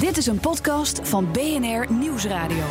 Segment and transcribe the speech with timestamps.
[0.00, 2.64] Dit is een podcast van BNR Nieuwsradio.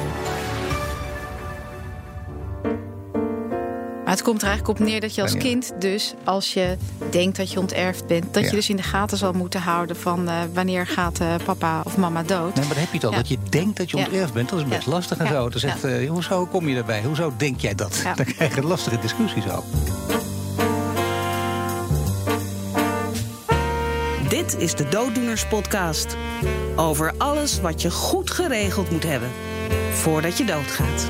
[4.04, 6.78] Maar het komt er eigenlijk op neer dat je als kind dus, als je
[7.10, 8.50] denkt dat je onterfd bent, dat Ja.
[8.50, 11.98] je dus in de gaten zal moeten houden van eh, wanneer gaat eh, papa of
[11.98, 12.56] mama dood.
[12.56, 13.12] Nee, maar dan heb je het al.
[13.12, 13.17] Ja.
[13.17, 14.92] Dat je denkt dat je onterfd bent, dat is best Ja.
[14.92, 15.31] lastig en Ja.
[15.31, 15.49] zo.
[15.49, 15.87] Dan zegt, Ja.
[15.89, 17.03] eh, hoezo kom je daarbij?
[17.03, 18.01] Hoezo denk jij dat?
[18.03, 18.13] Ja.
[18.23, 19.63] Dan krijg je lastige discussies al.
[24.46, 26.18] Dit is de Dooddoeners Podcast.
[26.75, 29.30] Over alles wat je goed geregeld moet hebben
[29.91, 31.09] voordat je doodgaat.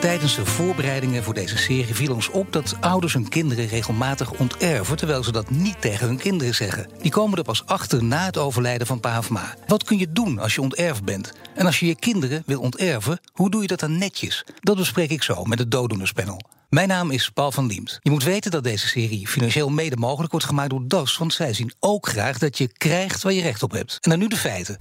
[0.00, 4.96] Tijdens de voorbereidingen voor deze serie viel ons op dat ouders hun kinderen regelmatig onterven,
[4.96, 6.88] terwijl ze dat niet tegen hun kinderen zeggen.
[7.02, 9.54] Die komen er pas achter na het overlijden van pa of ma.
[9.66, 11.32] Wat kun je doen als je onterfd bent?
[11.54, 14.44] En als je je kinderen wil onterven, hoe doe je dat dan netjes?
[14.60, 16.40] Dat bespreek ik zo met het dooddoenerspanel.
[16.74, 17.98] Mijn naam is Paul van Liemt.
[18.02, 21.52] Je moet weten dat deze serie financieel mede mogelijk wordt gemaakt door DAS, want zij
[21.52, 23.98] zien ook graag dat je krijgt waar je recht op hebt.
[24.00, 24.76] En dan nu de feiten.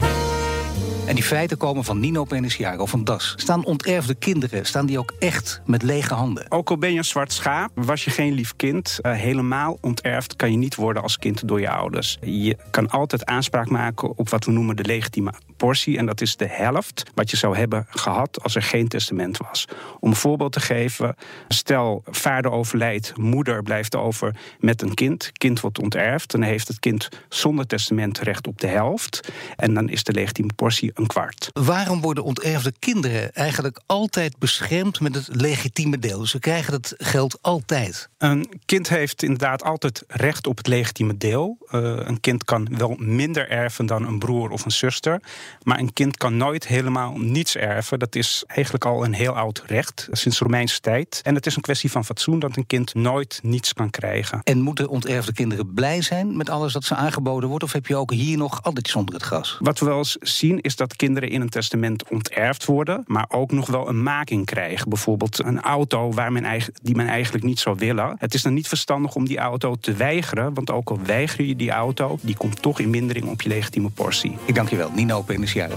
[1.06, 3.34] En die feiten komen van Nino Peniciaro van DAS.
[3.38, 6.52] Staan onterfde kinderen, staan die ook echt met lege handen?
[6.52, 10.36] Ook al ben je een zwart schaap, was je geen lief kind, eh, helemaal onterfd
[10.36, 12.18] kan je niet worden als kind door je ouders.
[12.22, 15.98] Je kan altijd aanspraak maken op wat we noemen de legitieme portie.
[15.98, 19.68] En dat is de helft wat je zou hebben gehad als er geen testament was.
[20.00, 21.16] Om een voorbeeld te geven,
[21.48, 25.32] stel vader overlijdt, moeder blijft over met een kind.
[25.34, 29.32] Kind wordt onterfd, dan heeft het kind zonder testament recht op de helft.
[29.56, 31.50] En dan is de legitieme portie een kwart.
[31.54, 36.26] Waarom worden onterfde kinderen eigenlijk altijd beschermd met het legitieme deel?
[36.26, 38.10] Ze krijgen dat geld altijd.
[38.18, 41.58] Een kind heeft inderdaad altijd recht op het legitieme deel.
[41.68, 45.22] Eh, een kind kan wel minder erven dan een broer of een zuster.
[45.64, 48.00] Maar een kind kan nooit helemaal niets erven.
[48.00, 51.20] Dat is eigenlijk al een heel oud recht, sinds Romeinse tijd.
[51.24, 54.40] En het is een kwestie van fatsoen dat een kind nooit niets kan krijgen.
[54.44, 57.64] En moeten onterfde kinderen blij zijn met alles dat ze aangeboden wordt?
[57.64, 59.58] Of heb je ook hier nog altijd onder het gras?
[59.60, 63.52] Wat we wel eens zien is dat kinderen in een testament onterfd worden, maar ook
[63.52, 64.90] nog wel een making krijgen.
[64.90, 68.16] Bijvoorbeeld een auto waar men die men eigenlijk niet zou willen.
[68.20, 71.56] Het is dan niet verstandig om die auto te weigeren, want ook al weiger je
[71.56, 74.38] die auto, die komt toch in mindering op je legitieme portie.
[74.46, 75.22] Ik dank je wel, Nino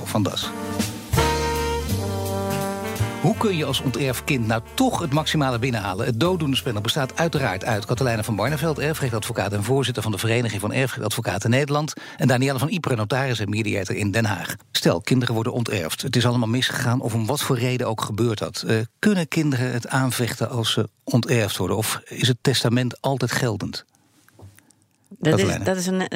[0.05, 0.51] Van DAS.
[3.25, 6.07] Hoe kun je als onterfd kind nou toch het maximale binnenhalen?
[6.07, 10.73] Het dooddoenerspanel bestaat uiteraard uit Katelijne van Barneveld, erfrechtadvocaat en voorzitter van de Vereniging van
[10.73, 11.93] Erfrechtadvocaten Nederland.
[12.17, 14.55] En Danielle van Ypres, notaris en mediator in Den Haag.
[14.73, 16.03] Stel, kinderen worden onterfd.
[16.03, 18.65] Het is allemaal misgegaan, of om wat voor reden ook gebeurt dat.
[18.67, 21.77] Eh, kunnen kinderen het aanvechten als ze onterfd worden?
[21.77, 23.85] Of is het testament altijd geldend?
[25.09, 26.09] Dat is, dat is een.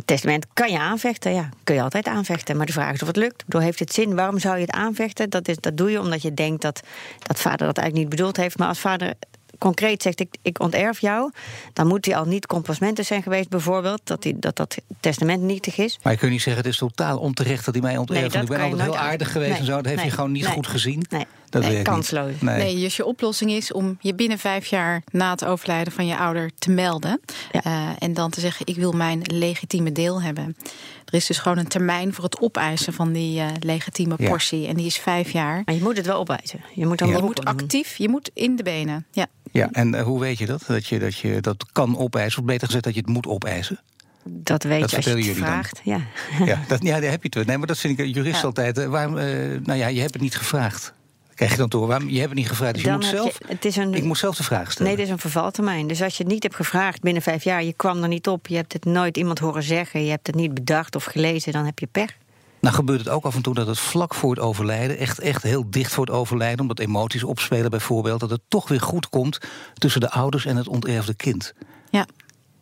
[0.00, 2.56] Eh, testament kan je aanvechten, ja, kun je altijd aanvechten.
[2.56, 3.44] Maar de vraag is of het lukt.
[3.44, 4.14] Bedoel, heeft het zin?
[4.14, 5.30] Waarom zou je het aanvechten?
[5.30, 6.80] Dat, is, dat doe je omdat je denkt dat,
[7.18, 8.58] dat vader dat eigenlijk niet bedoeld heeft.
[8.58, 9.14] Maar als vader
[9.58, 11.30] concreet zegt, ik, ik onterf jou...
[11.72, 14.00] dan moet hij al niet compasmenten zijn geweest, bijvoorbeeld.
[14.04, 15.98] Dat hij, dat, dat testament nietig is.
[16.02, 18.32] Maar je kunt niet zeggen, het is totaal onterecht dat hij mij onterft.
[18.32, 19.74] Nee, ik ben altijd heel aardig geweest Nee, en zo.
[19.74, 21.04] Dat heeft nee, je gewoon niet goed gezien.
[21.08, 21.96] Nee, dat nee, werkt niet.
[21.96, 22.40] kansloos.
[22.40, 22.56] Nee.
[22.62, 26.16] Nee, dus je oplossing is om je binnen vijf jaar na het overlijden van je
[26.16, 27.20] ouder te melden.
[27.52, 27.62] Ja.
[27.64, 30.56] Eh, en dan te zeggen, ik wil mijn legitieme deel hebben.
[31.04, 34.28] Er is dus gewoon een termijn voor het opeisen van die eh, legitieme Ja.
[34.28, 34.66] portie.
[34.66, 35.62] En die is vijf jaar.
[35.64, 36.60] Maar je moet het wel opwijzen.
[36.74, 37.16] Je moet dan Ja.
[37.16, 39.06] Je moet actief, je moet in de benen.
[39.12, 39.26] Ja.
[39.52, 40.62] Ja, en eh, hoe weet je dat?
[40.66, 43.80] Dat je, dat je dat kan opeisen, of beter gezegd dat je het moet opeisen?
[44.24, 45.44] Dat weet Dat je als je het jullie dan?
[45.50, 45.80] vraagt.
[45.84, 46.00] Ja.
[46.44, 47.46] Ja, dat, ja, daar heb je het.
[47.46, 48.46] Nee, maar dat vind ik een jurist Ja.
[48.46, 48.84] altijd.
[48.84, 49.26] waarom, eh,
[49.62, 50.92] nou ja, je hebt het niet gevraagd.
[51.40, 51.86] Krijg je dan door?
[51.86, 52.08] Waarom?
[52.08, 52.74] Je hebt het niet gevraagd.
[52.74, 53.38] Dus je moet zelf.
[53.38, 54.86] je- het is een- Ik moet zelf de vraag stellen.
[54.88, 55.86] Nee, dit is een vervaltermijn.
[55.86, 58.46] Dus als je het niet hebt gevraagd binnen vijf jaar, je kwam er niet op,
[58.46, 61.64] je hebt het nooit iemand horen zeggen, je hebt het niet bedacht of gelezen, dan
[61.64, 62.16] heb je pech.
[62.60, 65.42] Nou gebeurt het ook af en toe dat het vlak voor het overlijden, echt, echt
[65.42, 69.38] heel dicht voor het overlijden, omdat emoties opspelen bijvoorbeeld, dat het toch weer goed komt
[69.74, 71.52] tussen de ouders en het onterfde kind.
[71.90, 72.06] ja.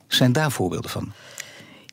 [0.09, 1.13] Zijn daar voorbeelden van?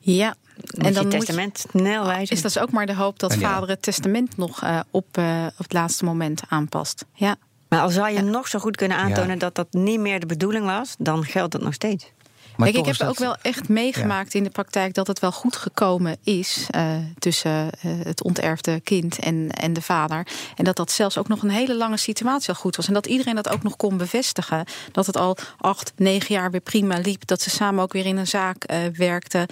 [0.02, 0.36] Ja.
[0.58, 2.36] En dan je moet testament snel wijzen.
[2.36, 5.64] is dat ook maar de hoop dat vader het testament nog eh, op, eh, op
[5.64, 7.06] het laatste moment aanpast.
[7.14, 7.36] Ja.
[7.70, 9.36] Maar al zou je nog zo goed kunnen aantonen Ja.
[9.36, 12.12] dat dat niet meer de bedoeling was, dan geldt het nog steeds.
[12.58, 15.32] Maar Kijk, ik heb dat- ook wel echt meegemaakt in de praktijk dat het wel
[15.32, 16.88] goed gekomen is eh,
[17.20, 20.28] tussen eh, het onterfde kind en, en de vader.
[20.56, 22.88] En dat dat zelfs ook nog een hele lange situatie al goed was.
[22.88, 24.66] En dat iedereen dat ook nog kon bevestigen.
[24.92, 27.26] Dat het al acht, negen jaar weer prima liep.
[27.28, 29.42] Dat ze samen ook weer in een zaak eh, werkten.
[29.42, 29.48] Oh,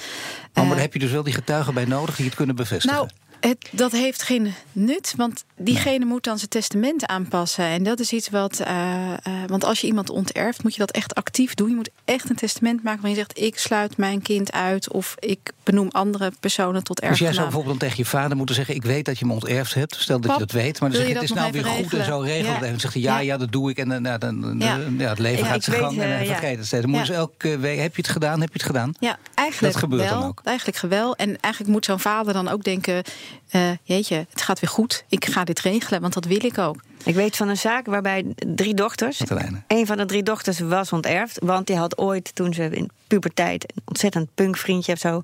[0.54, 2.98] maar daar heb je dus wel die getuigen bij nodig die het kunnen bevestigen.
[2.98, 3.10] nou,
[3.50, 7.66] het, dat heeft geen nut, want diegene moet dan zijn testament aanpassen.
[7.66, 8.60] En dat is iets wat.
[8.60, 9.18] eh, eh,
[9.48, 11.70] want als je iemand onterft, moet je dat echt actief doen.
[11.70, 14.92] Je moet echt een testament maken waarin je zegt: Ik sluit mijn kind uit.
[14.92, 17.46] Of ik benoem andere personen tot Dus jij zou erfgenaam.
[17.50, 18.76] bijvoorbeeld tegen je vader moeten zeggen...
[18.76, 20.80] ik weet dat je me onterfd hebt, stel dat Pap, je dat weet...
[20.80, 22.46] maar dan zeg je, het is nou weer goed en zo regelen?
[22.52, 22.56] Ja.
[22.58, 22.70] even.
[22.70, 23.38] Dan zegt hij, ja, Ja.
[23.38, 23.78] dat doe ik.
[23.78, 24.78] En dan, ja, dan, Ja.
[24.98, 25.10] ja.
[25.10, 26.32] het leven Ik- gaat zijn weet, gang en eh, dan ja.
[26.36, 26.82] vergeet het steeds.
[26.82, 28.94] Dan moet dus elke week, heb je het gedaan, heb je het gedaan?
[29.00, 30.20] Ja, eigenlijk Dat gebeurt wel.
[30.20, 30.42] dan ook.
[30.44, 31.16] Eigenlijk wel.
[31.16, 33.04] En eigenlijk moet zo'n vader dan ook denken...
[33.50, 35.04] eh, jeetje, het gaat weer goed.
[35.10, 36.82] Ik ga dit regelen, want dat wil ik ook.
[37.06, 39.22] Ik weet van een zaak waarbij drie dochters.
[39.68, 41.38] Een van de drie dochters was onterfd.
[41.44, 43.64] Want die had ooit, toen ze in puberteit...
[43.76, 45.22] een ontzettend punkvriendje of zo...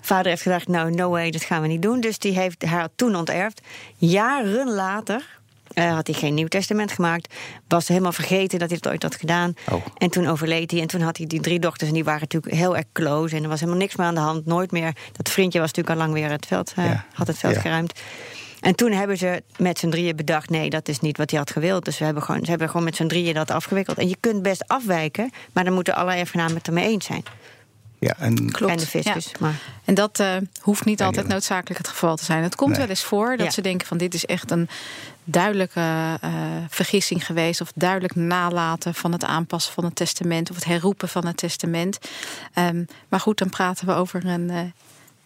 [0.00, 2.00] Vader heeft gedacht, nou, no way, dat gaan we niet doen.
[2.00, 3.60] Dus die heeft haar toen onterfd.
[3.96, 5.38] Jaren later
[5.74, 7.34] eh, had hij geen nieuw testament gemaakt.
[7.68, 9.54] Was helemaal vergeten dat hij het ooit had gedaan.
[9.70, 9.86] Oh.
[9.98, 10.80] En toen overleed hij.
[10.80, 11.88] En toen had hij die drie dochters.
[11.88, 13.36] En die waren natuurlijk heel erg close.
[13.36, 14.46] En er was helemaal niks meer aan de hand.
[14.46, 14.92] Nooit meer.
[15.12, 17.04] Dat vriendje was natuurlijk al lang weer het veld, Ja.
[17.12, 17.60] had het veld Ja.
[17.60, 17.92] geruimd.
[18.66, 20.50] En toen hebben ze met z'n drieën bedacht...
[20.50, 21.84] nee, dat is niet wat hij had gewild.
[21.84, 23.98] Dus we hebben gewoon, ze hebben gewoon met z'n drieën dat afgewikkeld.
[23.98, 25.30] En je kunt best afwijken...
[25.52, 27.22] maar dan moeten alle erfgenamen het ermee eens zijn.
[27.98, 28.72] Ja, en Klopt.
[28.72, 29.24] En de fiscus.
[29.24, 29.32] Ja.
[29.40, 29.54] Maar
[29.84, 32.42] En dat eh, hoeft niet altijd noodzakelijk het geval te zijn.
[32.42, 32.78] Het komt Nee.
[32.80, 33.52] wel eens voor dat Ja.
[33.52, 34.68] ze denken van dit is echt een
[35.24, 36.30] duidelijke eh,
[36.68, 37.60] vergissing geweest.
[37.60, 40.50] Of duidelijk nalaten van het aanpassen van het testament.
[40.50, 41.98] Of het herroepen van het testament.
[42.54, 44.60] Ehm, maar goed, dan praten we over een eh,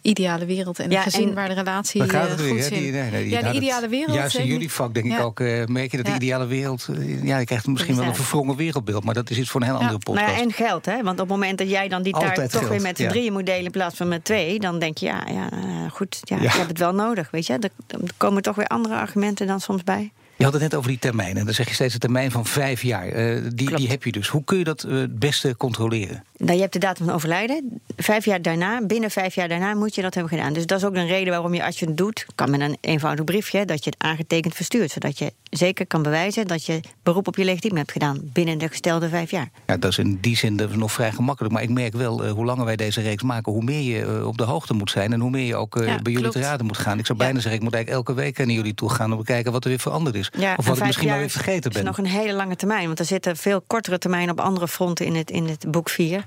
[0.02, 0.79] ideale wereld.
[0.79, 2.70] En Ja, een gezin en- waar de relatie gaat eh, het goed zit.
[2.70, 4.14] Nee, nee, ja, de nou, dat- ideale wereld.
[4.17, 6.17] Juist in jullie vak denk ik ook, eh, merk je dat de Ja.
[6.17, 6.87] ideale wereld...
[6.99, 9.05] eh, ja, je krijgt misschien wel een verwrongen wereldbeeld...
[9.05, 10.26] maar dat is iets voor een heel andere podcast.
[10.26, 10.94] Nou ja, en geld, hè?
[11.02, 13.08] Want op het moment dat jij dan die taart toch geld, weer met z'n ja.
[13.08, 15.49] drieën moet delen in plaats van met twee, dan denk je, ja, ja
[15.88, 16.43] goed, ja, Ja.
[16.43, 17.52] ik heb het wel nodig, weet je.
[17.52, 20.11] Er, er komen toch weer andere argumenten dan soms bij.
[20.37, 21.44] Je had het net over die termijnen.
[21.44, 23.08] Dan zeg je steeds een termijn van vijf jaar.
[23.08, 23.81] Eh, die, Klopt.
[23.81, 24.29] die heb je dus.
[24.29, 26.25] Hoe kun je dat het beste controleren?
[26.42, 27.81] Nou, je hebt de datum van overlijden.
[27.96, 30.52] Vijf jaar daarna, binnen vijf jaar daarna moet je dat hebben gedaan.
[30.52, 32.76] Dus dat is ook een reden waarom je, als je het doet, kan met een
[32.81, 34.90] eenvoudig briefje, dat je het aangetekend verstuurt.
[34.90, 38.69] Zodat je zeker kan bewijzen dat je beroep op je legitiem hebt gedaan binnen de
[38.69, 39.50] gestelde vijf jaar.
[39.66, 41.54] Ja, dat is in die zin dat is nog vrij gemakkelijk.
[41.54, 43.52] Maar ik merk wel, eh, hoe langer wij deze reeks maken...
[43.52, 45.12] hoe meer je eh, op de hoogte moet zijn...
[45.12, 46.32] en hoe meer je ook eh, Ja, bij jullie klopt.
[46.32, 46.98] te raden moet gaan.
[46.98, 47.25] Ik zou Ja.
[47.25, 49.12] bijna zeggen, ik moet eigenlijk elke week naar jullie toe gaan...
[49.12, 50.31] om te kijken wat er weer veranderd is.
[50.38, 51.84] Ja, of wat ik misschien wel weer vergeten is ben.
[51.84, 52.87] nog een hele lange termijn.
[52.87, 56.25] Want er zitten veel kortere termijnen op andere fronten in het, in het boek 4.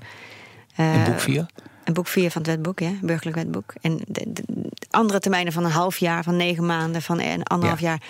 [0.76, 1.46] In boek 4?
[1.84, 3.74] Een boek 4 van het wetboek, ja, burgerlijk wetboek.
[3.80, 4.42] En de- de
[4.90, 7.86] andere termijnen van een half jaar, van negen maanden, van een anderhalf Ja.
[7.88, 8.00] jaar.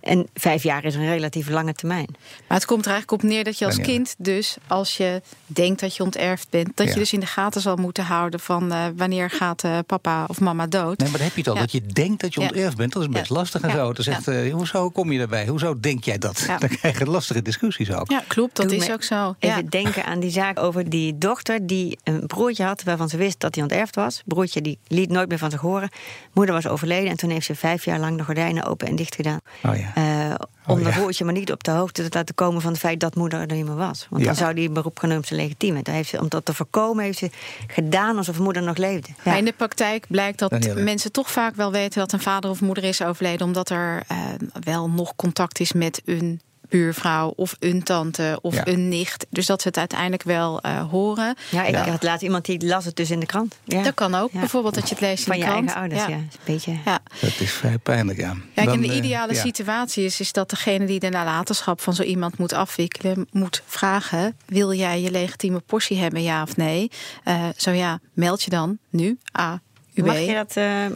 [0.00, 2.06] En vijf jaar is een relatief lange termijn.
[2.48, 5.80] Maar het komt er eigenlijk op neer dat je als kind dus, als je denkt
[5.80, 6.92] dat je onterfd bent, dat Ja.
[6.92, 10.40] je dus in de gaten zal moeten houden van eh, wanneer gaat eh, papa of
[10.40, 10.98] mama dood.
[10.98, 11.54] Nee, maar dan heb je het al.
[11.54, 11.60] Ja.
[11.60, 13.34] Dat je denkt dat je onterfd bent, dat is best Ja.
[13.34, 13.74] lastig en Ja.
[13.74, 13.92] zo.
[13.92, 15.46] Dan zegt, eh, hoezo kom je daarbij?
[15.46, 16.44] Hoezo denk jij dat?
[16.46, 16.58] Ja.
[16.58, 18.10] Dan krijg je lastige discussies ook.
[18.10, 19.34] Ja, klopt, dat Doe is ook zo.
[19.38, 22.82] Even denken aan die zaak over die dochter die een broertje had...
[22.82, 24.22] waarvan ze wist dat hij onterfd was.
[24.26, 25.88] Broertje die liet nooit meer van zich horen.
[26.32, 29.14] Moeder was overleden en toen heeft ze vijf jaar lang de gordijnen open en dicht
[29.14, 29.40] gedaan.
[29.64, 29.92] Oh ja.
[29.94, 30.34] Eh,
[30.66, 30.96] om Oh, de ja.
[30.96, 33.54] broertje maar niet op de hoogte te laten komen van het feit dat moeder er
[33.56, 34.06] niet meer was.
[34.10, 34.28] Want Ja.
[34.28, 35.82] dan zou die beroep gaan zijn legitieme.
[35.82, 37.30] Daar heeft ze, om dat te voorkomen heeft ze
[37.66, 39.08] gedaan alsof moeder nog leefde.
[39.24, 39.34] Ja.
[39.36, 40.82] In de praktijk blijkt dat Danielle.
[40.82, 44.16] mensen toch vaak wel weten dat een vader of moeder is overleden, omdat er eh,
[44.60, 48.66] wel nog contact is met een buurvrouw of een tante of Ja.
[48.66, 49.26] een nicht.
[49.30, 51.34] Dus dat ze het uiteindelijk wel eh, horen.
[51.50, 51.88] Ja, ik Ja.
[51.90, 53.54] had laatst iemand die las het dus in de krant.
[53.64, 53.82] Ja.
[53.82, 54.32] Dat kan ook.
[54.32, 54.38] Ja.
[54.38, 55.58] Bijvoorbeeld dat je het leest in Van de je krant.
[55.70, 56.16] eigen ouders, ja.
[56.16, 56.76] Een beetje.
[56.84, 56.98] Ja.
[57.20, 58.34] Dat is vrij pijnlijk, ja.
[58.54, 61.94] Kijk, Dan, en de eh, ideale situatie is, is dat degene die de nalatenschap van
[61.94, 66.90] zo iemand moet afwikkelen, moet vragen: wil jij je legitieme portie hebben, ja of nee?
[67.24, 69.18] Eh, zo ja, meld je dan nu.
[69.38, 69.60] A.
[69.94, 70.06] UB.
[70.06, 70.86] Mag je dat eh,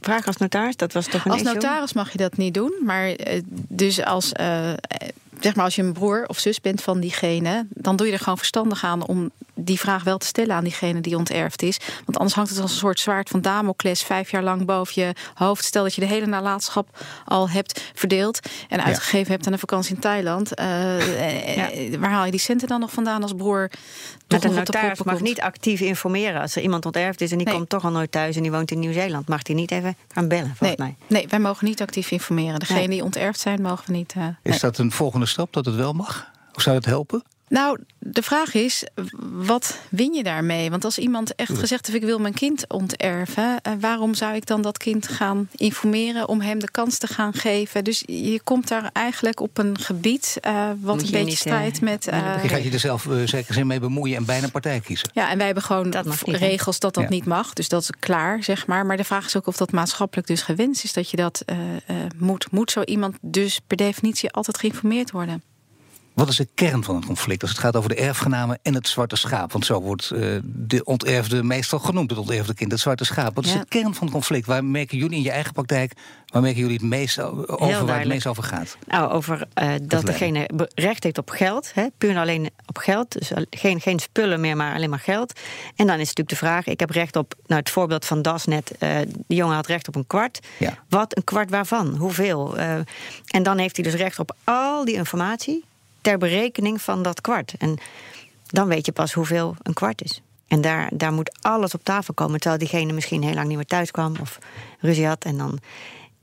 [0.00, 0.76] vragen als notaris?
[0.76, 1.54] Dat was toch een Als issue?
[1.54, 4.70] notaris mag je dat niet doen, maar eh, dus als, eh,
[5.40, 8.18] zeg maar als je een broer of zus bent van diegene, dan doe je er
[8.18, 11.78] gewoon verstandig aan om die vraag wel te stellen aan diegene die onterfd is.
[12.04, 15.12] Want anders hangt het als een soort zwaard van Damocles vijf jaar lang boven je
[15.34, 15.64] hoofd.
[15.64, 16.88] Stel dat je de hele nalatenschap
[17.24, 20.54] al hebt verdeeld en uitgegeven hebt aan een vakantie in Thailand.
[20.54, 23.70] Eh, eh, Waar haal je die centen dan nog vandaan als broer?
[24.28, 26.40] Maar de notaris mag niet actief informeren.
[26.40, 27.56] Als er iemand onterfd is en die Nee.
[27.56, 28.36] komt toch al nooit thuis...
[28.36, 31.18] en die woont in Nieuw-Zeeland, mag hij niet even gaan bellen, volgens Nee, mij.
[31.18, 32.58] nee, wij mogen niet actief informeren.
[32.58, 32.90] Degenen Nee.
[32.90, 34.12] die onterfd zijn, mogen we niet.
[34.16, 34.58] eh, Is nee.
[34.60, 36.30] dat een volgende stap, dat het wel mag?
[36.54, 37.22] Of zou het helpen?
[37.48, 38.86] Nou, de vraag is,
[39.20, 40.70] wat win je daarmee?
[40.70, 43.58] Want als iemand echt gezegd heeft, ik wil mijn kind onterven...
[43.62, 47.32] eh, waarom zou ik dan dat kind gaan informeren om hem de kans te gaan
[47.32, 47.84] geven?
[47.84, 51.40] Dus je komt daar eigenlijk op een gebied eh, wat een je beetje niet, eh,
[51.40, 52.06] strijdt met...
[52.06, 55.10] eh, Je gaat je er zelf zeker zin mee bemoeien en bijna partij kiezen.
[55.12, 57.10] ja, en wij hebben gewoon Dat regels dat dat Ja.
[57.10, 57.52] niet mag.
[57.52, 58.86] Dus dat is klaar, zeg maar.
[58.86, 60.92] Maar de vraag is ook of dat maatschappelijk dus gewenst is...
[60.92, 62.50] dat je dat eh, eh, moet.
[62.50, 65.42] Moet zo iemand dus per definitie altijd geïnformeerd worden?
[66.16, 68.88] Wat is de kern van het conflict als het gaat over de erfgenamen en het
[68.88, 69.52] zwarte schaap?
[69.52, 73.34] Want zo wordt uh, de onterfde meestal genoemd, het onterfde kind, het zwarte schaap.
[73.34, 74.46] Wat is de kern van het conflict?
[74.46, 75.92] Waar merken jullie in je eigen praktijk,
[76.26, 78.76] waar merken jullie het meest over, waar het meest over gaat?
[78.86, 83.12] Nou, over uh, dat degene recht heeft op geld, hè, puur en alleen op geld.
[83.12, 85.40] Dus geen, geen spullen meer, maar alleen maar geld.
[85.76, 88.44] En dan is natuurlijk de vraag, ik heb recht op, nou het voorbeeld van Das
[88.44, 88.78] net, uh,
[89.26, 90.46] de jongen had recht op een kwart.
[90.58, 90.78] Ja.
[90.88, 91.96] Wat een kwart waarvan?
[91.96, 92.56] Hoeveel?
[93.26, 95.64] en dan heeft hij dus recht op al die informatie
[96.06, 97.54] ter berekening van dat kwart.
[97.58, 97.78] En
[98.46, 100.22] dan weet je pas hoeveel een kwart is.
[100.48, 102.40] En daar, daar moet alles op tafel komen.
[102.40, 104.38] Terwijl diegene misschien heel lang niet meer thuis kwam of
[104.80, 105.24] ruzie had.
[105.24, 105.58] En dan.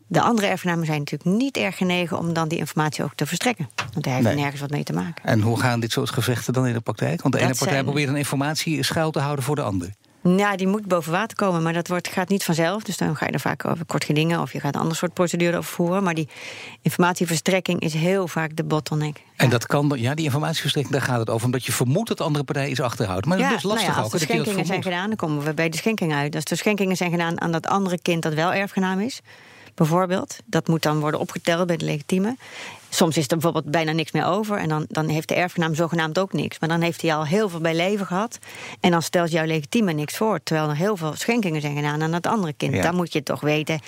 [0.07, 3.69] De andere erfgenamen zijn natuurlijk niet erg genegen om dan die informatie ook te verstrekken.
[3.93, 5.23] Want hij heeft er nergens wat mee te maken.
[5.23, 7.21] En hoe gaan dit soort gevechten dan in de praktijk?
[7.21, 9.89] Want de ene partij probeert een informatie schuil te houden voor de ander.
[10.23, 12.83] Ja, die moet boven water komen, maar dat wordt, gaat niet vanzelf.
[12.83, 15.13] Dus dan ga je er vaak over kort gedingen of je gaat een ander soort
[15.13, 16.03] procedure over voeren.
[16.03, 16.27] Maar die
[16.81, 19.21] informatieverstrekking is heel vaak de bottleneck.
[19.35, 21.45] En dat kan, ja, die informatieverstrekking, daar gaat het over.
[21.45, 23.25] Omdat je vermoedt dat de andere partij is achterhoudt.
[23.25, 24.11] Maar ja, dat is lastig nou ja, ook.
[24.11, 26.35] Als de schenkingen zijn gedaan, dan komen we bij de schenking uit.
[26.35, 29.21] Als de schenkingen zijn gedaan aan dat andere kind dat wel erfgenaam is
[29.75, 30.37] bijvoorbeeld.
[30.45, 32.35] Dat moet dan worden opgeteld bij de legitieme.
[32.93, 34.57] Soms is er bijvoorbeeld bijna niks meer over.
[34.57, 36.59] En dan, dan heeft de erfgenaam zogenaamd ook niks.
[36.59, 38.39] Maar dan heeft hij al heel veel bij leven gehad.
[38.79, 40.39] En dan stelt jouw legitieme niks voor.
[40.43, 42.73] Terwijl er heel veel schenkingen zijn gedaan aan het andere kind.
[42.73, 42.81] Ja.
[42.81, 43.79] Dat moet je toch weten.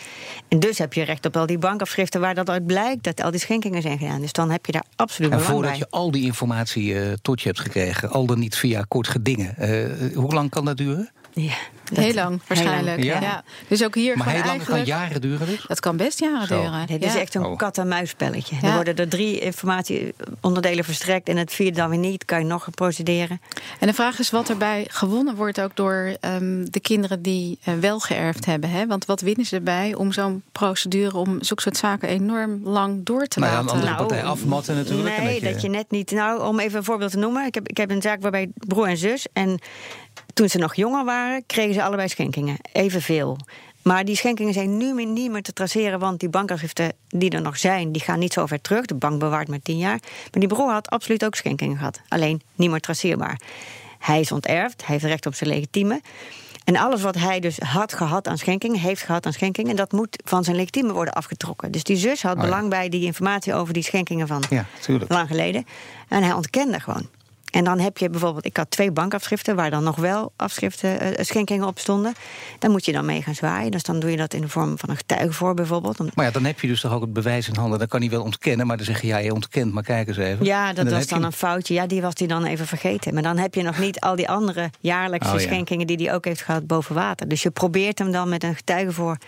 [0.48, 3.32] En dus heb je recht op al die bankafschriften waar dat uit blijkt dat al
[3.32, 4.22] die schenkingen zijn gedaan.
[4.22, 5.80] Dus dan heb je daar absoluut En voordat bij.
[5.80, 9.56] je al die informatie uh, tot je hebt gekregen, al dan niet via kort gedingen,
[9.60, 11.12] uh, hoe lang kan dat duren?
[11.38, 11.54] Ja,
[11.94, 12.98] heel lang, waarschijnlijk.
[13.04, 13.24] Heel lang.
[13.24, 13.44] Ja.
[13.68, 14.86] Dus ook hier maar heel lang eigenlijk...
[14.86, 15.64] kan jaren duren dus?
[15.68, 16.62] Dat kan best jaren Zo.
[16.62, 16.88] duren.
[16.88, 17.58] Dit is echt een Oh.
[17.58, 18.56] kat-en-muisspelletje.
[18.62, 18.68] Ja.
[18.68, 22.26] Er worden er drie informatieonderdelen verstrekt en het vierde dan weer niet.
[22.26, 23.42] Kan je nog procederen.
[23.80, 27.74] En de vraag is wat erbij gewonnen wordt ook door ehm, de kinderen die eh,
[27.74, 28.70] wel geërfd hebben.
[28.70, 28.88] Hè?
[28.88, 33.26] Want wat winnen ze erbij om zo'n procedure, om zulke soort zaken enorm lang door
[33.28, 33.78] te Nou ja, een laten?
[33.82, 35.08] andere partij afmatten natuurlijk.
[35.10, 36.12] Nee, en dat je- dat je net niet.
[36.12, 37.46] Nou, om even een voorbeeld te noemen.
[37.46, 39.28] Ik heb, ik heb een zaak waarbij broer en zus.
[39.34, 39.60] En
[40.36, 42.58] toen ze nog jonger waren, kregen ze allebei schenkingen.
[42.72, 43.38] Evenveel.
[43.82, 47.42] Maar die schenkingen zijn nu meer- niet meer te traceren, want die bankafschriften die er
[47.42, 48.86] nog zijn, die gaan niet zo ver terug.
[48.86, 50.00] De bank bewaart maar tien jaar.
[50.02, 52.02] Maar die broer had absoluut ook schenkingen gehad.
[52.08, 53.40] Alleen niet meer traceerbaar.
[54.00, 56.02] Hij is onterfd, hij heeft recht op zijn legitieme.
[56.64, 60.18] En alles wat hij dus had gehad aan schenkingen, heeft gehad aan schenkingen, dat moet
[60.24, 61.72] van zijn legitieme worden afgetrokken.
[61.72, 62.46] Dus die zus had Oh ja.
[62.46, 64.66] belang bij die informatie over die schenkingen van Ja,
[65.08, 65.66] lang geleden.
[66.08, 67.08] En hij ontkende gewoon.
[67.56, 71.26] En dan heb je bijvoorbeeld, ik had twee bankafschriften waar dan nog wel afschriften, eh,
[71.26, 72.14] schenkingen op stonden.
[72.60, 73.72] Daar moet je dan mee gaan zwaaien.
[73.72, 76.00] Dus dan doe je dat in de vorm van een getuige voor bijvoorbeeld.
[76.00, 77.80] Om- Maar ja, dan heb je dus toch ook het bewijs in handen.
[77.80, 80.18] Dan kan hij wel ontkennen, maar dan zeg je ja, je ontkent, maar kijk eens
[80.18, 80.46] even.
[80.46, 81.74] Ja, dat was dan je- een foutje.
[81.74, 83.14] Ja, die was hij dan even vergeten.
[83.14, 85.46] Maar dan heb je nog niet al die andere jaarlijkse Oh, ja.
[85.46, 87.28] schenkingen die hij ook heeft gehad boven water.
[87.28, 89.20] Dus je probeert hem dan met een getuige voor een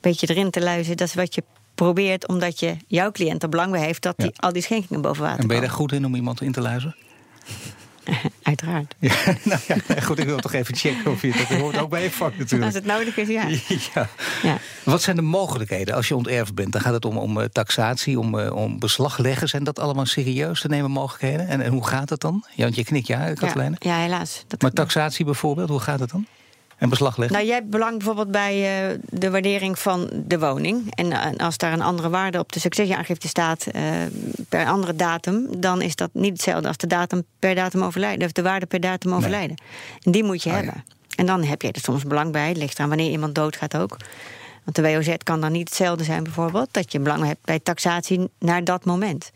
[0.00, 0.96] beetje erin te luizen.
[0.96, 1.42] Dat is wat je
[1.74, 5.22] probeert, omdat je jouw cliënt er belang bij heeft dat die, al die schenkingen boven
[5.22, 6.96] water En ben je daar goed in om iemand in te luisteren?
[8.42, 8.94] Uiteraard.
[8.98, 12.02] Ja, nou ja, goed, ik wil toch even checken of je dat hoort ook bij
[12.02, 12.74] je vak Als natuurlijk.
[12.74, 13.48] het nodig is, ja.
[13.94, 14.08] Ja.
[14.42, 14.58] ja.
[14.82, 16.72] Wat zijn de mogelijkheden als je onterfd bent?
[16.72, 19.48] Dan gaat het om, om eh, taxatie, om, eh, om beslag leggen.
[19.48, 21.48] Zijn dat allemaal serieus te nemen mogelijkheden?
[21.48, 22.44] En, en hoe gaat het dan?
[22.54, 23.76] Ja, want je knikt ja, Katelijne.
[23.78, 24.44] Ja, ja, helaas.
[24.46, 26.26] Dat Maar taxatie bijvoorbeeld, hoe gaat het dan?
[26.76, 27.36] En beslag leggen?
[27.36, 30.94] Nou, jij hebt belang bijvoorbeeld bij eh, de waardering van de woning.
[30.94, 33.82] En, eh, en als daar een andere waarde op de succesieaangifte staat eh,
[34.48, 38.32] per andere datum, dan is dat niet hetzelfde als de datum per datum overlijden, of
[38.32, 39.56] de waarde per datum overlijden.
[40.02, 40.62] En die moet je Ah, ja.
[40.62, 40.84] hebben.
[41.16, 42.48] En dan heb je er soms belang bij.
[42.48, 43.96] Het ligt aan wanneer iemand doodgaat ook.
[44.64, 46.68] Want de WOZ kan dan niet hetzelfde zijn, bijvoorbeeld.
[46.70, 49.30] Dat je belang hebt bij taxatie naar dat moment.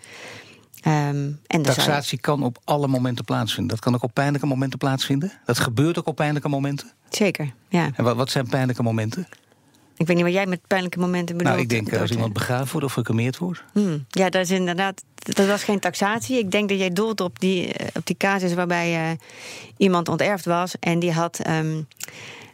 [0.80, 3.74] Ehm, en zou Taxatie kan op alle momenten plaatsvinden.
[3.74, 5.32] Dat kan ook op pijnlijke momenten plaatsvinden.
[5.44, 6.92] Dat gebeurt ook op pijnlijke momenten.
[7.10, 7.90] Zeker, ja.
[7.94, 9.28] En wat, wat zijn pijnlijke momenten?
[9.96, 11.54] Ik weet niet wat jij met pijnlijke momenten bedoelt.
[11.54, 13.62] nou, ik denk Dood als iemand begraven wordt of gecremeerd wordt.
[13.72, 15.02] Hmm, Ja, dat is inderdaad.
[15.14, 16.38] Dat was geen taxatie.
[16.38, 19.16] Ik denk dat jij doelt op die, eh, op die casus waarbij eh,
[19.76, 21.82] iemand onterfd was en die had ehm,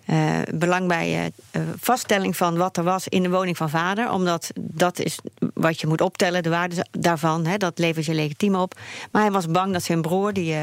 [0.06, 4.10] eh, belang bij eh, eh, vaststelling van wat er was in de woning van vader.
[4.10, 5.18] Omdat dat is
[5.54, 7.46] wat je moet optellen, de waarde daarvan.
[7.46, 8.74] Hè, dat levert je legitiem op.
[9.10, 10.56] Maar hij was bang dat zijn broer, die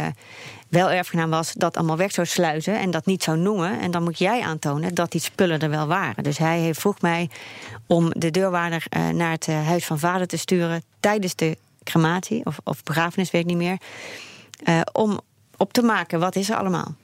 [0.69, 3.79] wel erfgenaam was, dat allemaal weg zou sluizen en dat niet zou noemen.
[3.79, 6.23] En dan moet jij aantonen dat die spullen er wel waren.
[6.23, 7.29] Dus hij vroeg mij
[7.87, 12.83] om de deurwaarder naar het huis van vader te sturen tijdens de crematie of, of
[12.83, 13.77] begrafenis, weet ik niet meer.
[14.91, 15.19] om
[15.57, 16.95] op te maken wat is er allemaal.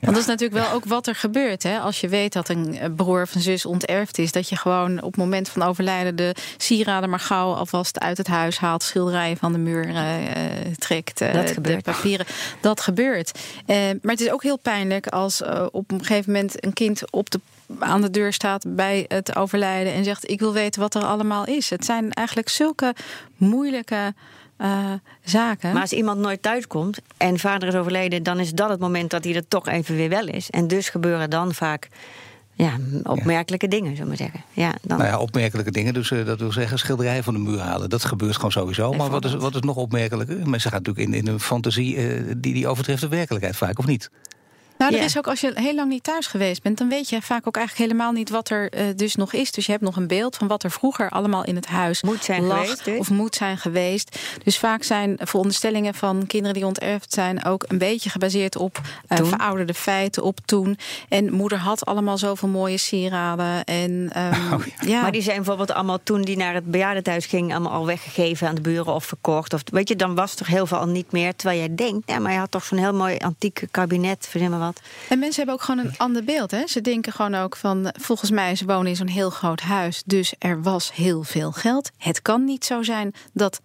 [0.00, 1.62] Want dat is natuurlijk wel ook wat er gebeurt.
[1.62, 1.78] Hè?
[1.78, 4.96] Als je weet dat een eh, broer of een zus onterfd is, dat je gewoon
[4.96, 9.36] op het moment van overlijden de sieraden maar gauw alvast uit het huis haalt, schilderijen
[9.36, 11.82] van de muur eh, eh, trekt, Dat de gebeurt.
[11.82, 12.26] papieren.
[12.60, 13.38] Dat gebeurt.
[13.66, 17.40] Maar het is ook heel pijnlijk als op een gegeven moment een kind op de
[17.78, 21.46] aan de deur staat bij het overlijden en zegt: Ik wil weten wat er allemaal
[21.46, 21.70] is.
[21.70, 22.94] Het zijn eigenlijk zulke
[23.36, 24.14] moeilijke
[24.64, 24.92] eh,
[25.24, 25.72] zaken.
[25.72, 29.10] Maar als iemand nooit thuis komt en vader is overleden, dan is dat het moment
[29.10, 30.50] dat hij er toch even weer wel is.
[30.50, 31.88] En dus gebeuren dan vaak
[32.54, 34.44] ja, opmerkelijke dingen, zullen we maar zeggen.
[34.52, 34.98] Ja, dan...
[34.98, 35.94] Nou ja, opmerkelijke dingen.
[35.94, 37.90] Dus uh, dat wil zeggen schilderijen van de muur halen.
[37.90, 38.92] Dat gebeurt gewoon sowieso.
[38.92, 40.48] Maar wat is, wat is nog opmerkelijker?
[40.48, 43.86] Mensen gaan natuurlijk in, in een fantasie uh, die, die overtreft de werkelijkheid vaak, of
[43.86, 44.10] niet?
[44.78, 47.22] Nou, er is ook als je heel lang niet thuis geweest bent, dan weet je
[47.22, 49.52] vaak ook eigenlijk helemaal niet wat er uh, dus nog is.
[49.52, 52.24] Dus je hebt nog een beeld van wat er vroeger allemaal in het huis moet
[52.24, 52.98] zijn lag geweest, dus.
[52.98, 54.18] of moet zijn geweest.
[54.44, 59.18] Dus vaak zijn veronderstellingen van kinderen die onterfd zijn ook een beetje gebaseerd op uh,
[59.26, 60.78] verouderde feiten, op toen.
[61.08, 63.64] En moeder had allemaal zoveel mooie sieraden.
[63.64, 64.88] En, um, oh, ja.
[64.88, 65.02] ja.
[65.02, 68.54] Maar die zijn bijvoorbeeld allemaal toen die naar het bejaardentehuis ging, allemaal al weggegeven aan
[68.54, 69.54] de buren of verkocht.
[69.54, 71.36] Of weet je, dan was er heel veel al niet meer.
[71.36, 74.63] Terwijl jij denkt, ja, maar je had toch zo'n heel mooi antiek kabinet, verzin maar
[74.64, 74.80] wat.
[75.08, 76.50] En mensen hebben ook gewoon een ander beeld.
[76.50, 76.66] Hè?
[76.66, 80.02] Ze denken gewoon ook van, volgens mij, ze wonen in zo'n heel groot huis.
[80.06, 81.90] Dus er was heel veel geld.
[81.98, 83.60] Het kan niet zo zijn dat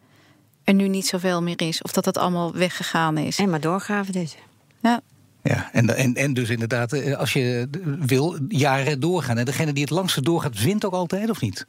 [0.63, 1.81] er nu niet zoveel meer is.
[1.81, 3.37] Of dat het allemaal weggegaan is.
[3.37, 4.35] En maar doorgaven dus.
[4.81, 5.01] Ja.
[5.43, 9.37] Ja, en, en, en dus inderdaad, eh, als je wil, jaren doorgaan.
[9.37, 11.65] En degene die het langste doorgaat, wint ook altijd, of niet?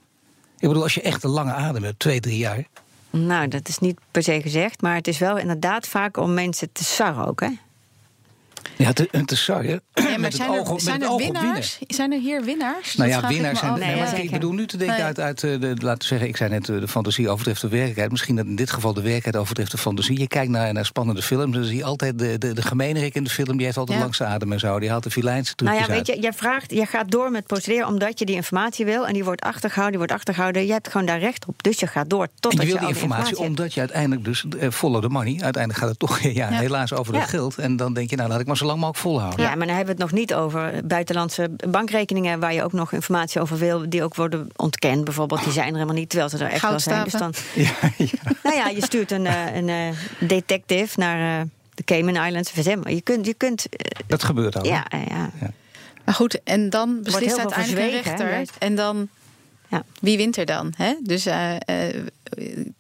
[0.59, 2.65] Ik bedoel, als je echt een lange adem hebt, twee, drie jaar...
[3.11, 4.83] Nou, dat is niet per se gezegd.
[4.83, 7.49] Maar het is wel inderdaad vaak om mensen te sarren ook, hè?
[8.77, 9.83] Ja, te, te sarren.
[9.95, 11.79] Ja, maar zijn er, oog, zijn er winnaars?
[11.87, 12.97] Zijn er hier winnaars?
[12.97, 13.79] Nou ja, winnaars zijn.
[13.79, 16.51] Nee, maar ik bedoel nu te denken uit, uit de, laten we zeggen, ik zei
[16.51, 18.11] net, de fantasie overtreft de werkelijkheid.
[18.11, 20.19] Misschien dat in dit geval de werkelijkheid overtreft de fantasie.
[20.19, 23.25] Je kijkt naar, naar spannende films, dan zie je altijd de, de, de gemeenerik in
[23.25, 24.05] de film, die heeft altijd ja.
[24.05, 24.79] langste adem en zo.
[24.79, 27.47] Die haalt de filijnse trucjes Nou ja, weet je, jij vraagt, jij gaat door met
[27.47, 30.67] procederen omdat je die informatie wil en die wordt achtergehouden, die wordt achtergehouden.
[30.67, 32.89] Je hebt gewoon daar recht op, dus je gaat door tot je je wil die
[32.89, 35.39] informatie, informatie omdat je uiteindelijk dus uh, follow the money.
[35.43, 37.59] Uiteindelijk gaat het toch ja, helaas over het geld.
[37.59, 39.45] En dan denk je, nou laat ik maar zo lang mogelijk volhouden.
[39.45, 42.93] Ja, maar dan hebben we het nog niet over buitenlandse bankrekeningen waar je ook nog
[42.93, 45.05] informatie over wil, die ook worden ontkend.
[45.05, 47.05] Bijvoorbeeld, die zijn er helemaal niet, terwijl ze er echt wel zijn.
[47.05, 48.33] Dus dan, ja, ja.
[48.43, 49.27] Nou ja, je stuurt een,
[49.57, 52.53] een, een detective naar de Cayman Islands.
[52.53, 53.67] Maar je kunt, je kunt.
[54.07, 54.65] Dat gebeurt al.
[54.65, 55.31] Ja, ja.
[55.41, 55.51] ja.
[56.05, 58.29] Maar goed, en dan beslist uiteindelijk een rechter.
[58.35, 58.43] Hè?
[58.59, 59.09] En dan.
[59.69, 59.83] Ja.
[60.01, 60.73] Wie wint er dan?
[60.77, 60.95] Hè?
[61.03, 61.57] Dus uh, uh,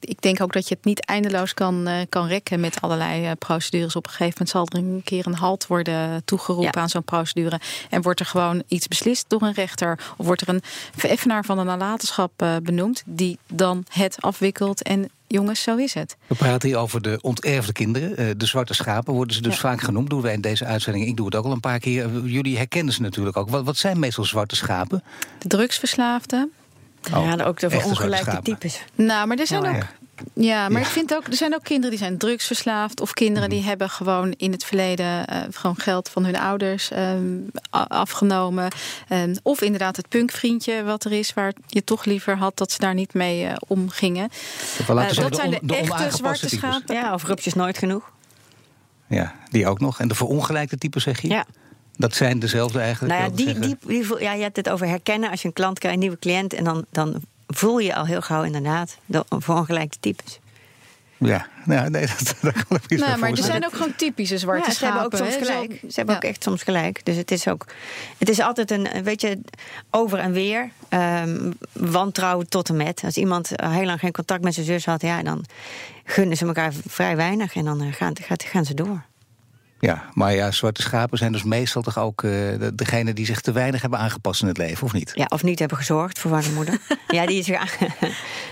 [0.00, 3.30] ik denk ook dat je het niet eindeloos kan, uh, kan rekken met allerlei uh,
[3.38, 3.96] procedures.
[3.96, 6.80] Op een gegeven moment zal er een keer een halt worden toegeroepen ja.
[6.80, 7.60] aan zo'n procedure.
[7.90, 9.98] En wordt er gewoon iets beslist door een rechter.
[10.16, 10.62] Of wordt er een
[10.96, 13.02] vereffenaar van de nalatenschap uh, benoemd.
[13.06, 14.82] Die dan het afwikkelt.
[14.82, 16.16] En jongens, zo is het.
[16.26, 18.38] We praten hier over de onterfde kinderen.
[18.38, 19.60] De zwarte schapen worden ze dus ja.
[19.60, 20.10] vaak genoemd.
[20.10, 21.06] Doen wij in deze uitzending.
[21.06, 22.24] Ik doe het ook al een paar keer.
[22.24, 23.50] Jullie herkennen ze natuurlijk ook.
[23.50, 25.02] Wat, wat zijn meestal zwarte schapen?
[25.38, 26.52] De drugsverslaafden.
[27.14, 28.84] Oh, ja, ook de ongelijke types.
[28.94, 29.82] Nou, maar er zijn oh, ook.
[30.34, 30.86] Ja, maar ja.
[30.86, 33.00] ik vind ook, er zijn ook kinderen die zijn drugsverslaafd.
[33.00, 33.54] Of kinderen mm.
[33.54, 37.50] die hebben gewoon in het verleden uh, gewoon geld van hun ouders um,
[37.88, 38.68] afgenomen.
[39.08, 42.78] Um, of inderdaad het punkvriendje wat er is, waar je toch liever had dat ze
[42.78, 44.28] daar niet mee uh, omgingen.
[44.90, 46.94] Uh, dat zijn de, de echte zwarte schapen.
[46.94, 48.10] Ja, of rupjes nooit genoeg.
[49.06, 50.00] Ja, die ook nog.
[50.00, 51.28] En de verongelijkde types zeg je?
[51.28, 51.44] Ja.
[52.00, 53.18] Dat zijn dezelfde eigenlijk?
[53.18, 55.30] Nou ja, die, die, die, ja, je hebt het over herkennen.
[55.30, 56.52] Als je een klant krijgt, een nieuwe cliënt...
[56.54, 60.40] en dan, dan voel je al heel gauw inderdaad de verongelijkde types.
[61.18, 64.38] Ja, nou, nee, dat, dat kan ik niet nou, Maar er zijn ook gewoon typische
[64.38, 65.00] zwarte ja, ze schapen.
[65.00, 65.80] Hebben ook soms gelijk.
[65.80, 66.20] Ze hebben ja.
[66.20, 67.04] ook echt soms gelijk.
[67.04, 67.66] Dus het is ook,
[68.18, 69.40] het is altijd een, weet je,
[69.90, 70.70] over en weer.
[70.90, 73.02] Um, wantrouwen tot en met.
[73.04, 75.44] Als iemand heel lang geen contact met zijn zus had, ja, dan
[76.04, 78.12] gunnen ze elkaar vrij weinig en dan gaan,
[78.44, 79.04] gaan ze door.
[79.80, 83.40] Ja, maar ja, zwarte schapen zijn dus meestal toch ook uh, de, degene die zich
[83.40, 85.12] te weinig hebben aangepast in het leven, of niet?
[85.14, 86.78] Ja, of niet hebben gezorgd voor en moeder.
[87.08, 87.76] ja, die is weer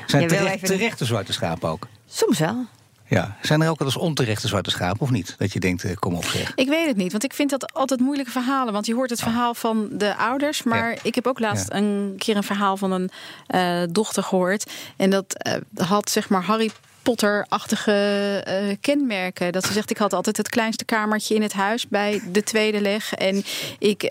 [0.06, 0.68] Zijn terecht, even...
[0.68, 1.86] terechte zwarte schapen ook?
[2.06, 2.66] Soms wel.
[3.08, 5.34] Ja, zijn er ook wel eens onterechte zwarte schapen of niet?
[5.38, 6.52] Dat je denkt, uh, kom op zeg.
[6.54, 8.72] Ik weet het niet, want ik vind dat altijd moeilijke verhalen.
[8.72, 9.24] Want je hoort het oh.
[9.24, 10.62] verhaal van de ouders.
[10.62, 10.98] Maar ja.
[11.02, 11.76] ik heb ook laatst ja.
[11.76, 13.10] een keer een verhaal van een
[13.54, 14.70] uh, dochter gehoord.
[14.96, 16.70] En dat uh, had zeg maar Harry
[17.08, 19.52] Potter-achtige uh, kenmerken.
[19.52, 22.80] Dat ze zegt, ik had altijd het kleinste kamertje in het huis bij de tweede
[22.80, 23.14] leg.
[23.14, 23.42] En
[23.78, 24.10] ik, uh,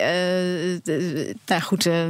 [1.46, 2.06] nou goed, uh,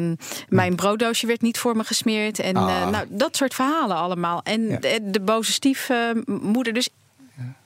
[0.48, 2.38] mijn brooddoosje werd niet voor me gesmeerd.
[2.38, 2.90] En ah.
[2.90, 4.40] nou, dat soort verhalen allemaal.
[4.44, 4.76] En ja.
[4.76, 6.72] de, de, boze stiefmoeder.
[6.72, 6.88] Dus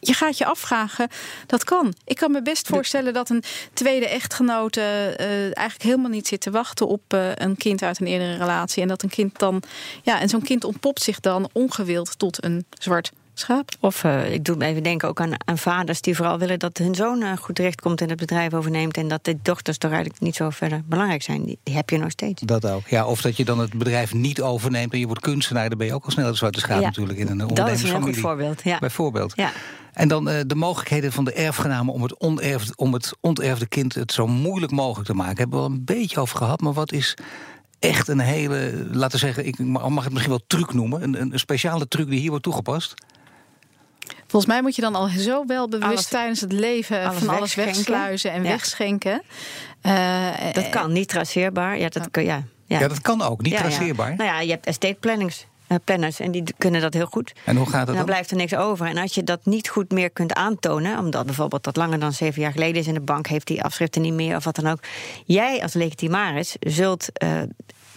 [0.01, 1.09] je gaat je afvragen,
[1.47, 1.95] dat kan.
[2.05, 6.51] Ik kan me best voorstellen dat een tweede echtgenote uh, eigenlijk helemaal niet zit te
[6.51, 8.83] wachten op uh, een kind uit een eerdere relatie.
[8.83, 9.63] En dat een kind dan,
[10.03, 13.71] ja, en zo'n kind ontpopt zich dan ongewild tot een zwart schaap.
[13.81, 16.79] Of uh, ik doe me even denken ook aan, aan, vaders die vooral willen dat
[16.79, 18.97] hun zoon uh, goed terechtkomt en het bedrijf overneemt.
[18.97, 21.45] En dat de dochters toch eigenlijk niet zo verder belangrijk zijn.
[21.45, 22.43] Die, die, heb je nog steeds.
[22.43, 22.89] Dat ook.
[22.89, 25.69] Ja, of dat je dan het bedrijf niet overneemt en je wordt kunstenaar.
[25.69, 27.81] Dan ben je ook al snel de zwarte schaap ja, natuurlijk in een ondernemersfamilie.
[27.81, 28.63] Dat is een heel goed voorbeeld.
[28.65, 28.79] Ja.
[28.79, 29.33] Bijvoorbeeld.
[29.37, 29.53] Ja.
[29.93, 33.95] En dan uh, de mogelijkheden van de erfgenamen om het, onerfde, om het onterfde kind
[33.95, 35.37] het zo moeilijk mogelijk te maken.
[35.37, 37.17] Hebben we wel een beetje over gehad, maar wat is
[37.79, 41.03] echt een hele, laten we zeggen, ik mag het misschien wel truc noemen.
[41.03, 42.95] Een, een speciale truc die hier wordt toegepast?
[44.33, 47.37] Volgens mij moet je dan al zo wel bewust Alles- tijdens het leven alles van
[47.37, 48.49] alles wegsluizen en Ja.
[48.49, 49.23] wegschenken.
[49.81, 51.79] Eh, Dat kan, niet traceerbaar.
[51.79, 52.43] Ja, dat kun ja.
[52.67, 52.79] Ja.
[52.79, 53.65] Ja, dat kan ook, niet Ja, ja.
[53.69, 54.17] traceerbaar.
[54.17, 57.33] Nou ja, je hebt estate plannings, eh, planners en die kunnen dat heel goed.
[57.45, 58.05] En hoe gaat dat En dan dan?
[58.05, 58.87] blijft er niks over.
[58.87, 62.43] En als je dat niet goed meer kunt aantonen, omdat bijvoorbeeld dat langer dan zeven
[62.43, 64.79] jaar geleden is en de bank heeft die afschriften niet meer of wat dan ook.
[65.25, 67.29] Jij als legitimaris zult eh,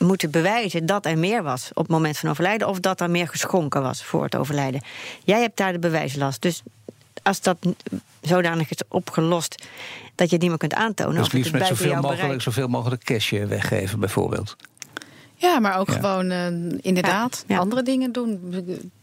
[0.05, 3.27] moeten bewijzen dat er meer was op het moment van overlijden of dat er meer
[3.27, 4.81] geschonken was voor het overlijden.
[5.23, 6.41] Jij hebt daar de bewijslast.
[6.41, 6.61] Dus
[7.23, 7.57] als dat
[8.21, 9.65] zodanig is opgelost
[10.15, 11.11] dat je het niet meer kunt aantonen.
[11.15, 14.55] Dus of het liefst met zoveel mogelijk, bereik- zoveel mogelijk cash eh, weggeven, bijvoorbeeld.
[15.35, 15.93] Ja, maar ook Ja.
[15.95, 16.47] gewoon eh,
[16.81, 17.61] inderdaad Ja, ja.
[17.61, 18.53] andere dingen doen.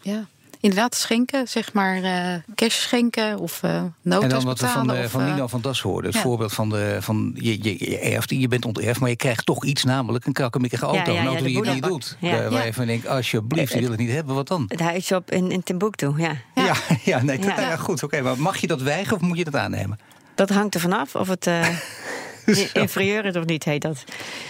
[0.01, 0.27] Ja.
[0.63, 4.93] Inderdaad, schenken, zeg maar eh, cash schenken of eh notas En dan wat we van,
[4.93, 6.05] eh, of, van eh, Nino van Das hoorden.
[6.11, 6.21] Het ja.
[6.27, 9.65] voorbeeld van, de, van je, je, je erft, je bent onterfd, maar je krijgt toch
[9.65, 11.11] iets, namelijk een krakkemikkige auto.
[11.13, 12.17] Ja, ja, een auto die je niet doet.
[12.21, 12.31] Ja.
[12.33, 12.65] Waar- Waar Ja.
[12.67, 14.65] je van denkt, alsjeblieft, die wil het niet hebben, wat dan?
[14.69, 16.33] Het huisje op in, in Timbuktu, ja.
[16.55, 16.75] Ja, Ja.
[17.05, 17.61] ja, nee, dat- Ja.
[17.71, 18.03] ja, goed.
[18.03, 19.99] Oké, maar mag je dat weigeren of moet je dat aannemen?
[20.35, 21.69] Dat hangt er vanaf of het eh,
[22.73, 24.05] inferieur is of niet, heet dat.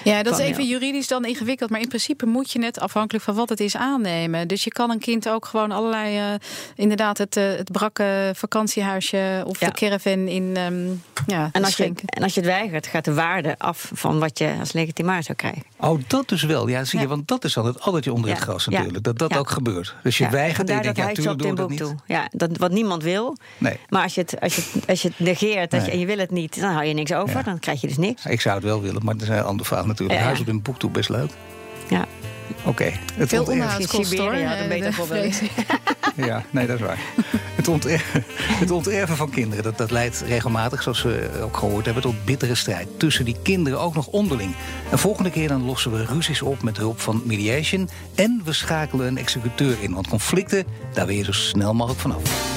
[0.04, 1.70] Ja, dat is even juridisch dan ingewikkeld.
[1.70, 4.48] Maar in principe moet je het afhankelijk van wat het is aannemen.
[4.48, 6.16] Dus je kan een kind ook gewoon allerlei...
[6.18, 6.38] eh,
[6.74, 9.66] inderdaad, het, eh, het brakke vakantiehuisje of Ja.
[9.66, 10.88] de caravan in ehm
[11.26, 14.38] ja, En als, je, en als je het weigert, gaat de waarde af van wat
[14.38, 15.62] je als legitimaar zou krijgen.
[15.80, 16.68] Oh, dat dus wel.
[16.68, 17.10] Ja, zie je, Ja.
[17.10, 18.44] want dat is dan het addertje onder het Ja.
[18.44, 19.04] gras natuurlijk.
[19.04, 19.38] Dat dat Ja.
[19.38, 19.94] ook gebeurt.
[20.02, 21.94] Dus je Ja, weigert en je denkt, dat ja, tuurlijk doe dat niet.
[22.06, 23.36] Ja, dat, wat niemand wil.
[23.58, 23.76] Nee.
[23.88, 26.18] Maar als je het, als je als je het negeert als je, en je wil
[26.18, 27.36] het niet, dan hou je niks over.
[27.36, 27.42] Ja.
[27.42, 28.26] Dan krijg je dus niks.
[28.26, 30.18] Ik zou het wel willen, maar dat is een andere vraag natuurlijk.
[30.18, 30.26] Ja, ja.
[30.26, 31.30] Huis op een boek toe, best leuk.
[31.88, 32.06] Ja.
[32.64, 32.92] Oké.
[33.14, 34.34] Het Veel onderhoudskosten hoor.
[34.34, 34.70] Had een
[35.10, 35.50] eh, ik.
[36.26, 36.98] Ja, nee, dat is waar.
[37.54, 42.02] Het, onterven, het onterven van kinderen, dat, dat leidt regelmatig, zoals we ook gehoord hebben,
[42.02, 42.88] tot bittere strijd.
[42.98, 44.54] Tussen die kinderen ook nog onderling.
[44.90, 47.88] En volgende keer dan lossen we ruzies op met hulp van mediation.
[48.14, 52.51] En we schakelen een executeur in, want conflicten, daar wil je zo snel mogelijk vanaf.